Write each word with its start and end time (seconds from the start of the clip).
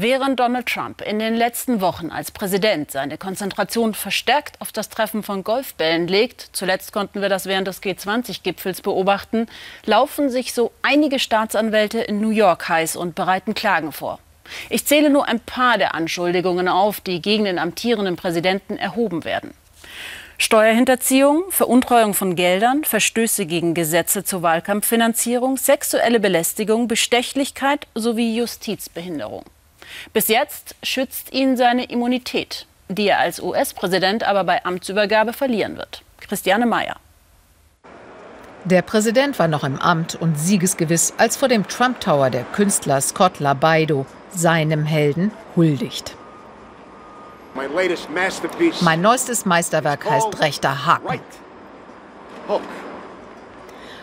Während 0.00 0.38
Donald 0.38 0.66
Trump 0.66 1.02
in 1.02 1.18
den 1.18 1.34
letzten 1.34 1.80
Wochen 1.80 2.10
als 2.10 2.30
Präsident 2.30 2.92
seine 2.92 3.18
Konzentration 3.18 3.94
verstärkt 3.94 4.60
auf 4.60 4.70
das 4.70 4.90
Treffen 4.90 5.24
von 5.24 5.42
Golfbällen 5.42 6.06
legt, 6.06 6.50
zuletzt 6.52 6.92
konnten 6.92 7.20
wir 7.20 7.28
das 7.28 7.46
während 7.46 7.66
des 7.66 7.82
G20-Gipfels 7.82 8.80
beobachten, 8.80 9.48
laufen 9.86 10.30
sich 10.30 10.52
so 10.52 10.70
einige 10.82 11.18
Staatsanwälte 11.18 11.98
in 11.98 12.20
New 12.20 12.30
York 12.30 12.68
heiß 12.68 12.94
und 12.94 13.16
bereiten 13.16 13.54
Klagen 13.54 13.90
vor. 13.90 14.20
Ich 14.70 14.86
zähle 14.86 15.10
nur 15.10 15.26
ein 15.26 15.40
paar 15.40 15.78
der 15.78 15.96
Anschuldigungen 15.96 16.68
auf, 16.68 17.00
die 17.00 17.20
gegen 17.20 17.42
den 17.42 17.58
amtierenden 17.58 18.14
Präsidenten 18.14 18.76
erhoben 18.76 19.24
werden. 19.24 19.52
Steuerhinterziehung, 20.38 21.42
Veruntreuung 21.50 22.14
von 22.14 22.36
Geldern, 22.36 22.84
Verstöße 22.84 23.46
gegen 23.46 23.74
Gesetze 23.74 24.22
zur 24.22 24.42
Wahlkampffinanzierung, 24.42 25.56
sexuelle 25.56 26.20
Belästigung, 26.20 26.86
Bestechlichkeit 26.86 27.88
sowie 27.96 28.36
Justizbehinderung. 28.36 29.42
Bis 30.12 30.28
jetzt 30.28 30.74
schützt 30.82 31.32
ihn 31.32 31.56
seine 31.56 31.84
Immunität, 31.84 32.66
die 32.88 33.08
er 33.08 33.18
als 33.18 33.40
US-Präsident 33.40 34.24
aber 34.24 34.44
bei 34.44 34.64
Amtsübergabe 34.64 35.32
verlieren 35.32 35.76
wird. 35.76 36.02
Christiane 36.20 36.66
Mayer. 36.66 36.96
Der 38.64 38.82
Präsident 38.82 39.38
war 39.38 39.48
noch 39.48 39.64
im 39.64 39.78
Amt 39.78 40.14
und 40.14 40.38
siegesgewiss, 40.38 41.14
als 41.16 41.36
vor 41.36 41.48
dem 41.48 41.66
Trump 41.68 42.00
Tower 42.00 42.28
der 42.28 42.44
Künstler 42.44 43.00
Scott 43.00 43.38
Labaido 43.38 44.04
seinem 44.30 44.84
Helden 44.84 45.30
huldigt. 45.56 46.16
Mein 48.82 49.00
neuestes 49.00 49.44
Meisterwerk 49.46 50.08
heißt 50.08 50.40
Rechter 50.40 50.86
Haken. 50.86 51.20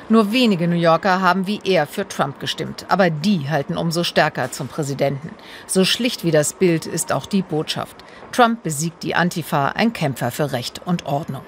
Nur 0.07 0.31
wenige 0.31 0.67
New 0.67 0.75
Yorker 0.75 1.21
haben 1.21 1.47
wie 1.47 1.59
er 1.63 1.87
für 1.87 2.07
Trump 2.07 2.39
gestimmt, 2.39 2.85
aber 2.89 3.09
die 3.09 3.49
halten 3.49 3.75
umso 3.75 4.03
stärker 4.03 4.51
zum 4.51 4.67
Präsidenten. 4.67 5.31
So 5.65 5.83
schlicht 5.83 6.23
wie 6.23 6.31
das 6.31 6.53
Bild 6.53 6.85
ist 6.85 7.11
auch 7.11 7.25
die 7.25 7.41
Botschaft. 7.41 7.95
Trump 8.31 8.61
besiegt 8.61 9.01
die 9.01 9.15
Antifa, 9.15 9.69
ein 9.69 9.93
Kämpfer 9.93 10.29
für 10.29 10.51
Recht 10.51 10.81
und 10.85 11.07
Ordnung. 11.07 11.41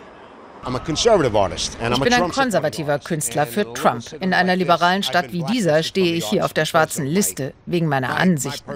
Ich 0.66 2.00
bin 2.02 2.14
ein 2.14 2.30
konservativer 2.30 3.00
Künstler 3.00 3.46
für 3.46 3.74
Trump. 3.74 4.04
In 4.20 4.34
einer 4.34 4.56
liberalen 4.56 5.04
Stadt 5.04 5.32
wie 5.32 5.44
dieser 5.44 5.84
stehe 5.84 6.16
ich 6.16 6.26
hier 6.26 6.44
auf 6.44 6.54
der 6.54 6.66
schwarzen 6.66 7.06
Liste 7.06 7.54
wegen 7.68 7.88
meiner 7.88 8.18
Ansichten. 8.18 8.72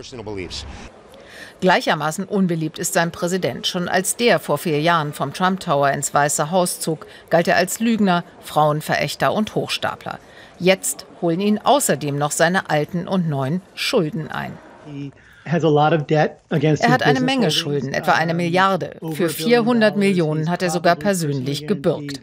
Gleichermaßen 1.61 2.25
unbeliebt 2.25 2.79
ist 2.79 2.93
sein 2.93 3.11
Präsident. 3.11 3.67
Schon 3.67 3.87
als 3.87 4.15
der 4.15 4.39
vor 4.39 4.57
vier 4.57 4.81
Jahren 4.81 5.13
vom 5.13 5.31
Trump 5.31 5.59
Tower 5.59 5.91
ins 5.91 6.11
Weiße 6.13 6.49
Haus 6.49 6.79
zog, 6.79 7.05
galt 7.29 7.47
er 7.47 7.55
als 7.55 7.79
Lügner, 7.79 8.23
Frauenverächter 8.41 9.31
und 9.31 9.53
Hochstapler. 9.53 10.19
Jetzt 10.59 11.05
holen 11.21 11.39
ihn 11.39 11.59
außerdem 11.59 12.17
noch 12.17 12.31
seine 12.31 12.69
alten 12.69 13.07
und 13.07 13.29
neuen 13.29 13.61
Schulden 13.75 14.29
ein. 14.29 14.57
Er 16.81 16.91
hat 16.91 17.03
eine 17.03 17.19
Menge 17.21 17.51
Schulden, 17.51 17.93
etwa 17.93 18.13
eine 18.13 18.33
Milliarde. 18.33 18.95
Für 19.13 19.29
400 19.29 19.97
Millionen 19.97 20.49
hat 20.49 20.61
er 20.63 20.69
sogar 20.71 20.95
persönlich 20.95 21.67
gebürgt. 21.67 22.21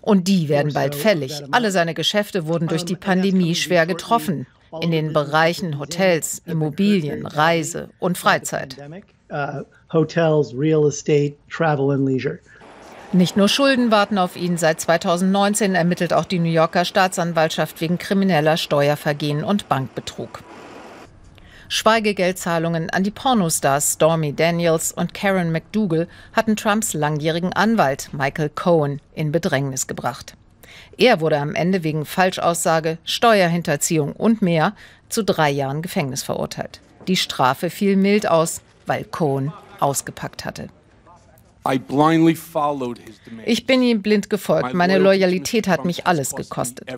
Und 0.00 0.28
die 0.28 0.48
werden 0.48 0.72
bald 0.72 0.94
fällig. 0.94 1.42
Alle 1.50 1.70
seine 1.70 1.94
Geschäfte 1.94 2.46
wurden 2.46 2.68
durch 2.68 2.84
die 2.84 2.96
Pandemie 2.96 3.54
schwer 3.54 3.86
getroffen 3.86 4.46
in 4.80 4.90
den 4.90 5.12
Bereichen 5.12 5.78
Hotels, 5.78 6.42
Immobilien, 6.46 7.26
Reise 7.26 7.90
und 7.98 8.18
Freizeit. 8.18 8.76
Uh, 9.30 9.62
Nicht 13.12 13.36
nur 13.36 13.48
Schulden 13.48 13.90
warten 13.92 14.18
auf 14.18 14.36
ihn. 14.36 14.56
Seit 14.56 14.80
2019 14.80 15.74
ermittelt 15.74 16.12
auch 16.12 16.24
die 16.24 16.40
New 16.40 16.50
Yorker 16.50 16.84
Staatsanwaltschaft 16.84 17.80
wegen 17.80 17.98
krimineller 17.98 18.56
Steuervergehen 18.56 19.44
und 19.44 19.68
Bankbetrug. 19.68 20.42
Schweigegeldzahlungen 21.68 22.90
an 22.90 23.04
die 23.04 23.10
Pornostars 23.10 23.94
Stormy 23.94 24.32
Daniels 24.34 24.92
und 24.92 25.14
Karen 25.14 25.52
McDougal 25.52 26.08
hatten 26.32 26.56
Trumps 26.56 26.94
langjährigen 26.94 27.52
Anwalt 27.52 28.10
Michael 28.12 28.50
Cohen 28.50 29.00
in 29.14 29.32
Bedrängnis 29.32 29.86
gebracht. 29.86 30.36
Er 30.96 31.20
wurde 31.20 31.38
am 31.38 31.54
Ende 31.54 31.82
wegen 31.82 32.04
Falschaussage, 32.04 32.98
Steuerhinterziehung 33.04 34.12
und 34.12 34.42
mehr 34.42 34.74
zu 35.08 35.24
drei 35.24 35.50
Jahren 35.50 35.82
Gefängnis 35.82 36.22
verurteilt. 36.22 36.80
Die 37.08 37.16
Strafe 37.16 37.70
fiel 37.70 37.96
mild 37.96 38.28
aus, 38.28 38.60
weil 38.86 39.04
Cohen 39.04 39.52
ausgepackt 39.80 40.44
hatte. 40.44 40.68
Ich 43.46 43.66
bin 43.66 43.82
ihm 43.82 44.02
blind 44.02 44.28
gefolgt. 44.28 44.74
Meine 44.74 44.98
Loyalität 44.98 45.66
hat 45.66 45.84
mich 45.86 46.06
alles 46.06 46.34
gekostet. 46.34 46.88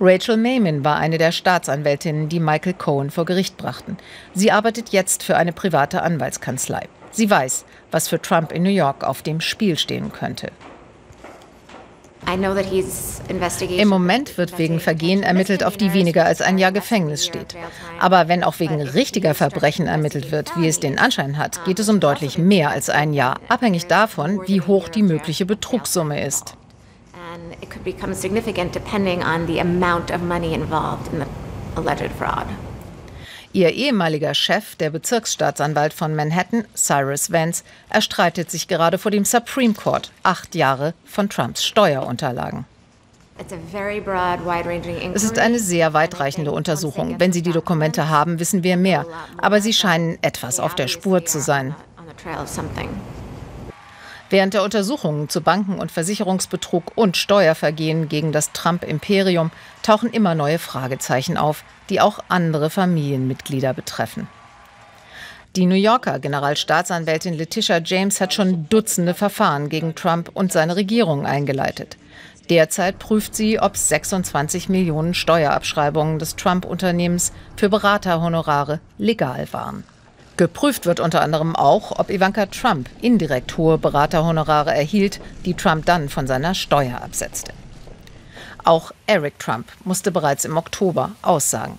Rachel 0.00 0.36
Mayman 0.36 0.84
war 0.84 0.96
eine 0.96 1.18
der 1.18 1.32
Staatsanwältinnen, 1.32 2.28
die 2.28 2.40
Michael 2.40 2.74
Cohen 2.74 3.10
vor 3.10 3.24
Gericht 3.24 3.56
brachten. 3.56 3.96
Sie 4.34 4.50
arbeitet 4.50 4.90
jetzt 4.90 5.22
für 5.22 5.36
eine 5.36 5.52
private 5.52 6.02
Anwaltskanzlei. 6.02 6.88
Sie 7.10 7.30
weiß, 7.30 7.64
was 7.90 8.08
für 8.08 8.20
Trump 8.20 8.50
in 8.50 8.64
New 8.64 8.70
York 8.70 9.04
auf 9.04 9.22
dem 9.22 9.40
Spiel 9.40 9.78
stehen 9.78 10.12
könnte. 10.12 10.50
Im 13.76 13.88
Moment 13.88 14.38
wird 14.38 14.58
wegen 14.58 14.80
Vergehen 14.80 15.22
ermittelt, 15.22 15.62
auf 15.62 15.76
die 15.76 15.92
weniger 15.92 16.24
als 16.24 16.40
ein 16.40 16.58
Jahr 16.58 16.72
Gefängnis 16.72 17.26
steht. 17.26 17.54
Aber 18.00 18.28
wenn 18.28 18.42
auch 18.42 18.58
wegen 18.60 18.80
richtiger 18.80 19.34
Verbrechen 19.34 19.86
ermittelt 19.86 20.32
wird, 20.32 20.56
wie 20.56 20.66
es 20.66 20.80
den 20.80 20.98
Anschein 20.98 21.36
hat, 21.36 21.64
geht 21.64 21.78
es 21.78 21.88
um 21.88 22.00
deutlich 22.00 22.38
mehr 22.38 22.70
als 22.70 22.88
ein 22.88 23.12
Jahr, 23.12 23.38
abhängig 23.48 23.86
davon, 23.86 24.40
wie 24.46 24.62
hoch 24.62 24.88
die 24.88 25.02
mögliche 25.02 25.44
Betrugssumme 25.44 26.24
ist. 26.24 26.56
It 27.60 27.70
could 27.70 27.84
become 27.84 28.14
significant 28.14 28.72
depending 28.74 29.22
on 29.22 29.46
the 29.46 29.60
amount 29.60 30.10
of 30.10 30.22
money 30.22 30.54
involved 30.54 31.12
in 31.12 31.20
the 31.20 31.26
alleged 31.76 32.12
fraud. 32.18 32.46
Ihr 33.52 33.70
ehemaliger 33.70 34.34
Chef, 34.34 34.74
der 34.74 34.90
Bezirksstaatsanwalt 34.90 35.94
von 35.94 36.16
Manhattan, 36.16 36.64
Cyrus 36.74 37.30
Vance, 37.30 37.62
erstreitet 37.88 38.50
sich 38.50 38.66
gerade 38.66 38.98
vor 38.98 39.12
dem 39.12 39.24
Supreme 39.24 39.74
Court 39.74 40.10
acht 40.24 40.56
Jahre 40.56 40.92
von 41.04 41.28
Trumps 41.28 41.64
Steuerunterlagen. 41.64 42.64
Es 45.14 45.22
ist 45.24 45.38
eine 45.38 45.58
sehr 45.58 45.92
weitreichende 45.92 46.52
Untersuchung. 46.52 47.18
Wenn 47.18 47.32
Sie 47.32 47.42
die 47.42 47.52
Dokumente 47.52 48.08
haben, 48.08 48.38
wissen 48.38 48.62
wir 48.62 48.76
mehr. 48.76 49.06
Aber 49.38 49.60
sie 49.60 49.72
scheinen 49.72 50.18
etwas 50.22 50.60
auf 50.60 50.74
der 50.74 50.88
Spur 50.88 51.24
zu 51.24 51.40
sein. 51.40 51.74
Während 54.34 54.52
der 54.52 54.64
Untersuchungen 54.64 55.28
zu 55.28 55.42
Banken- 55.42 55.78
und 55.78 55.92
Versicherungsbetrug 55.92 56.90
und 56.96 57.16
Steuervergehen 57.16 58.08
gegen 58.08 58.32
das 58.32 58.50
Trump-Imperium 58.50 59.52
tauchen 59.84 60.10
immer 60.10 60.34
neue 60.34 60.58
Fragezeichen 60.58 61.36
auf, 61.36 61.62
die 61.88 62.00
auch 62.00 62.18
andere 62.26 62.68
Familienmitglieder 62.68 63.72
betreffen. 63.74 64.26
Die 65.54 65.66
New 65.66 65.76
Yorker 65.76 66.18
Generalstaatsanwältin 66.18 67.34
Letitia 67.34 67.78
James 67.78 68.20
hat 68.20 68.34
schon 68.34 68.68
Dutzende 68.68 69.14
Verfahren 69.14 69.68
gegen 69.68 69.94
Trump 69.94 70.32
und 70.34 70.50
seine 70.50 70.74
Regierung 70.74 71.26
eingeleitet. 71.26 71.96
Derzeit 72.50 72.98
prüft 72.98 73.36
sie, 73.36 73.60
ob 73.60 73.76
26 73.76 74.68
Millionen 74.68 75.14
Steuerabschreibungen 75.14 76.18
des 76.18 76.34
Trump-Unternehmens 76.34 77.32
für 77.54 77.68
Beraterhonorare 77.68 78.80
legal 78.98 79.46
waren. 79.52 79.84
Geprüft 80.36 80.86
wird 80.86 81.00
unter 81.00 81.20
anderem 81.20 81.54
auch, 81.54 81.98
ob 81.98 82.10
Ivanka 82.10 82.46
Trump 82.46 82.88
indirekt 83.00 83.56
hohe 83.56 83.78
Beraterhonorare 83.78 84.74
erhielt, 84.74 85.20
die 85.44 85.54
Trump 85.54 85.86
dann 85.86 86.08
von 86.08 86.26
seiner 86.26 86.54
Steuer 86.54 87.02
absetzte. 87.02 87.52
Auch 88.64 88.92
Eric 89.06 89.38
Trump 89.38 89.66
musste 89.84 90.10
bereits 90.10 90.44
im 90.44 90.56
Oktober 90.56 91.12
aussagen. 91.22 91.78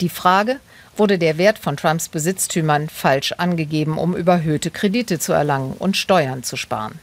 Die 0.00 0.08
Frage, 0.08 0.58
wurde 0.96 1.18
der 1.18 1.38
Wert 1.38 1.58
von 1.58 1.76
Trumps 1.76 2.08
Besitztümern 2.08 2.88
falsch 2.88 3.32
angegeben, 3.32 3.98
um 3.98 4.16
überhöhte 4.16 4.70
Kredite 4.70 5.18
zu 5.18 5.32
erlangen 5.32 5.74
und 5.78 5.96
Steuern 5.96 6.42
zu 6.42 6.56
sparen. 6.56 6.98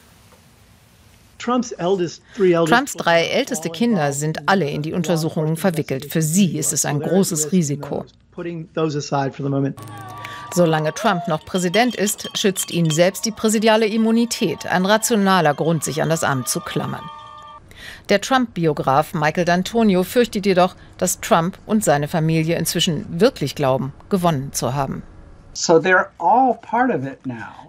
Trumps 2.66 2.96
drei 2.96 3.24
älteste 3.28 3.70
Kinder 3.70 4.12
sind 4.12 4.50
alle 4.50 4.70
in 4.70 4.82
die 4.82 4.94
Untersuchungen 4.94 5.56
verwickelt. 5.56 6.12
Für 6.12 6.22
sie 6.22 6.58
ist 6.58 6.74
es 6.74 6.86
ein 6.86 7.00
großes 7.00 7.52
Risiko. 7.54 8.06
Solange 10.52 10.94
Trump 10.94 11.28
noch 11.28 11.46
Präsident 11.46 11.96
ist, 11.96 12.30
schützt 12.38 12.72
ihn 12.72 12.90
selbst 12.90 13.26
die 13.26 13.32
präsidiale 13.32 13.86
Immunität, 13.86 14.66
ein 14.66 14.86
rationaler 14.86 15.54
Grund, 15.54 15.84
sich 15.84 16.02
an 16.02 16.10
das 16.10 16.24
Amt 16.24 16.48
zu 16.50 16.60
klammern. 16.60 17.04
Der 18.10 18.22
Trump-Biograf 18.22 19.14
Michael 19.14 19.46
D'Antonio 19.46 20.04
fürchtet 20.04 20.46
jedoch, 20.46 20.76
dass 20.98 21.22
Trump 21.22 21.60
und 21.68 21.84
seine 21.84 22.08
Familie 22.08 22.58
inzwischen 22.58 23.20
wirklich 23.20 23.54
glauben, 23.54 23.94
gewonnen 24.10 24.52
zu 24.52 24.74
haben. 24.74 25.04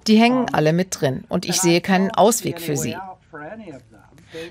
Die 0.07 0.17
hängen 0.17 0.47
alle 0.53 0.73
mit 0.73 1.01
drin 1.01 1.25
und 1.29 1.45
ich 1.45 1.61
sehe 1.61 1.81
keinen 1.81 2.11
Ausweg 2.11 2.61
für 2.61 2.77
sie. 2.77 2.97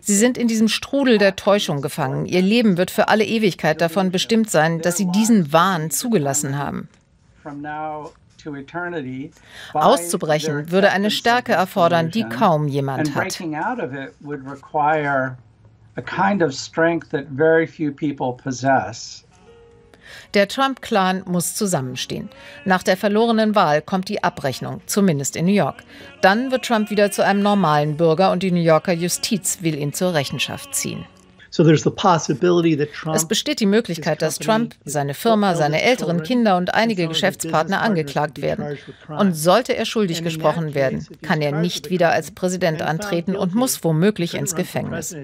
Sie 0.02 0.16
sind 0.16 0.38
in 0.38 0.48
diesem 0.48 0.68
Strudel 0.68 1.18
der 1.18 1.36
Täuschung 1.36 1.82
gefangen. 1.82 2.26
Ihr 2.26 2.42
Leben 2.42 2.78
wird 2.78 2.92
für 2.92 3.08
alle 3.08 3.26
Ewigkeit 3.26 3.82
davon 3.82 4.12
bestimmt 4.12 4.52
sein, 4.52 4.82
dass 4.82 4.98
sie 4.98 5.10
diesen 5.12 5.54
Wahn 5.54 5.90
zugelassen 5.90 6.58
haben. 6.58 6.90
Auszubrechen 9.74 10.72
würde 10.72 10.92
eine 10.92 11.12
Stärke 11.12 11.54
erfordern, 11.54 12.12
die 12.12 12.24
kaum 12.24 12.68
jemand 12.68 13.16
hat. 13.16 13.40
Der 20.34 20.48
Trump-Clan 20.48 21.24
muss 21.26 21.56
zusammenstehen. 21.56 22.30
Nach 22.66 22.84
der 22.84 22.98
verlorenen 22.98 23.56
Wahl 23.56 23.82
kommt 23.82 24.10
die 24.10 24.24
Abrechnung, 24.24 24.82
zumindest 24.86 25.36
in 25.36 25.46
New 25.46 25.54
York. 25.54 25.84
Dann 26.22 26.52
wird 26.52 26.66
Trump 26.66 26.90
wieder 26.90 27.12
zu 27.12 27.24
einem 27.24 27.42
normalen 27.42 27.98
Bürger 27.98 28.32
und 28.32 28.44
die 28.44 28.52
New 28.52 28.62
Yorker 28.62 28.94
Justiz 28.94 29.60
will 29.62 29.78
ihn 29.78 29.94
zur 29.94 30.14
Rechenschaft 30.14 30.74
ziehen. 30.74 31.06
Es 31.52 33.28
besteht 33.28 33.60
die 33.60 33.66
Möglichkeit, 33.66 34.22
dass 34.22 34.40
Trump, 34.40 34.76
seine 34.86 35.14
Firma, 35.14 35.56
seine 35.56 35.82
älteren 35.82 36.24
Kinder 36.24 36.58
und 36.58 36.74
einige 36.74 37.08
Geschäftspartner 37.08 37.82
angeklagt 37.82 38.42
werden. 38.42 38.78
Und 39.08 39.34
sollte 39.34 39.76
er 39.76 39.86
schuldig 39.86 40.24
gesprochen 40.24 40.74
werden, 40.74 41.08
kann 41.22 41.42
er 41.42 41.52
nicht 41.52 41.90
wieder 41.90 42.12
als 42.12 42.32
Präsident 42.32 42.82
antreten 42.82 43.36
und 43.36 43.56
muss 43.56 43.84
womöglich 43.84 44.36
ins 44.36 44.56
Gefängnis. 44.56 45.16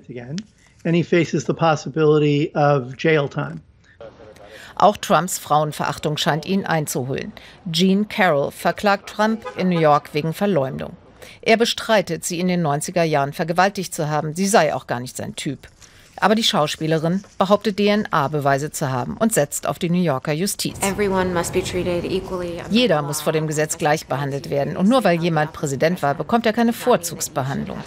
Auch 4.75 4.98
Trumps 4.98 5.39
Frauenverachtung 5.39 6.18
scheint 6.18 6.45
ihn 6.45 6.66
einzuholen. 6.66 7.31
Jean 7.71 8.10
Carroll 8.10 8.51
verklagt 8.51 9.10
Trump 9.10 9.45
in 9.57 9.69
New 9.69 9.80
York 9.80 10.13
wegen 10.13 10.33
Verleumdung. 10.33 10.98
Er 11.42 11.57
bestreitet, 11.57 12.25
sie 12.25 12.39
in 12.39 12.48
den 12.48 12.66
90er 12.66 13.04
Jahren 13.04 13.31
vergewaltigt 13.31 13.94
zu 13.94 14.10
haben. 14.10 14.36
Sie 14.36 14.48
sei 14.48 14.74
auch 14.74 14.88
gar 14.88 15.00
nicht 15.00 15.16
sein 15.16 15.36
Typ. 15.36 15.60
Aber 16.19 16.35
die 16.35 16.44
Schauspielerin 16.44 17.23
behauptet 17.38 17.77
DNA-Beweise 17.77 18.71
zu 18.71 18.89
haben 18.89 19.17
und 19.17 19.33
setzt 19.33 19.67
auf 19.67 19.79
die 19.79 19.89
New 19.89 20.01
Yorker 20.01 20.31
Justiz. 20.31 20.77
Jeder 22.69 23.01
muss 23.01 23.21
vor 23.21 23.33
dem 23.33 23.47
Gesetz 23.47 23.77
gleich 23.77 24.07
behandelt 24.07 24.50
werden. 24.50 24.77
Und 24.77 24.88
nur 24.88 25.03
weil 25.03 25.21
jemand 25.21 25.53
Präsident 25.53 26.01
war, 26.01 26.15
bekommt 26.15 26.45
er 26.45 26.53
keine 26.53 26.73
Vorzugsbehandlung. 26.73 27.77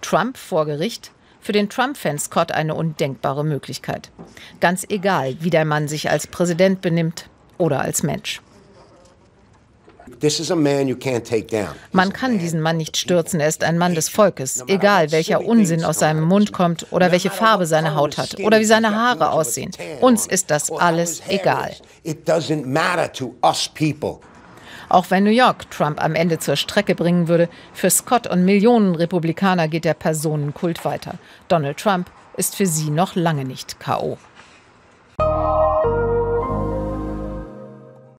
Trump 0.00 0.38
vor 0.38 0.64
Gericht? 0.66 1.12
Für 1.40 1.52
den 1.52 1.70
Trump-Fan 1.70 2.18
Scott 2.18 2.52
eine 2.52 2.74
undenkbare 2.74 3.44
Möglichkeit. 3.44 4.10
Ganz 4.60 4.84
egal, 4.88 5.36
wie 5.40 5.50
der 5.50 5.64
Mann 5.64 5.88
sich 5.88 6.10
als 6.10 6.26
Präsident 6.26 6.80
benimmt 6.80 7.28
oder 7.58 7.80
als 7.80 8.02
Mensch. 8.02 8.42
Man 11.92 12.12
kann 12.12 12.38
diesen 12.38 12.60
Mann 12.60 12.76
nicht 12.76 12.96
stürzen. 12.96 13.40
Er 13.40 13.48
ist 13.48 13.64
ein 13.64 13.78
Mann 13.78 13.94
des 13.94 14.08
Volkes. 14.08 14.64
Egal, 14.66 15.12
welcher 15.12 15.44
Unsinn 15.44 15.84
aus 15.84 15.98
seinem 15.98 16.24
Mund 16.24 16.52
kommt 16.52 16.86
oder 16.90 17.12
welche 17.12 17.30
Farbe 17.30 17.66
seine 17.66 17.94
Haut 17.94 18.18
hat 18.18 18.38
oder 18.40 18.60
wie 18.60 18.64
seine 18.64 18.94
Haare 18.94 19.30
aussehen. 19.30 19.70
Uns 20.00 20.26
ist 20.26 20.50
das 20.50 20.70
alles 20.70 21.22
egal. 21.28 21.72
Auch 24.88 25.10
wenn 25.10 25.24
New 25.24 25.30
York 25.30 25.70
Trump 25.70 26.02
am 26.02 26.14
Ende 26.14 26.38
zur 26.38 26.56
Strecke 26.56 26.94
bringen 26.94 27.28
würde, 27.28 27.48
für 27.74 27.90
Scott 27.90 28.26
und 28.26 28.44
Millionen 28.44 28.94
Republikaner 28.94 29.68
geht 29.68 29.84
der 29.84 29.94
Personenkult 29.94 30.84
weiter. 30.84 31.14
Donald 31.48 31.78
Trump 31.78 32.10
ist 32.36 32.56
für 32.56 32.66
sie 32.66 32.90
noch 32.90 33.14
lange 33.14 33.44
nicht 33.44 33.80
KO. 33.80 34.16